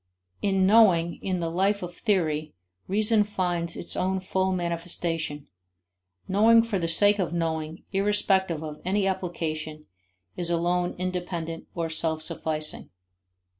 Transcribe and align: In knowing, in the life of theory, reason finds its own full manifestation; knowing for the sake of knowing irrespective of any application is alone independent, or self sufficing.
In 0.41 0.65
knowing, 0.65 1.19
in 1.21 1.41
the 1.41 1.51
life 1.51 1.83
of 1.83 1.93
theory, 1.95 2.55
reason 2.87 3.23
finds 3.23 3.75
its 3.77 3.95
own 3.95 4.19
full 4.19 4.51
manifestation; 4.51 5.47
knowing 6.27 6.63
for 6.63 6.79
the 6.79 6.87
sake 6.87 7.19
of 7.19 7.33
knowing 7.33 7.83
irrespective 7.93 8.63
of 8.63 8.81
any 8.83 9.05
application 9.05 9.85
is 10.35 10.49
alone 10.49 10.95
independent, 10.97 11.67
or 11.75 11.87
self 11.87 12.23
sufficing. 12.23 12.89